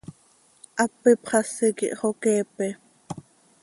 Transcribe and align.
Hap 0.77 0.95
ipxasi 1.11 1.67
quih 1.77 1.95
hxoqueepe. 1.99 2.67